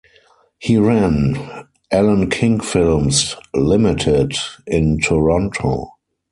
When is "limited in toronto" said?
3.53-5.89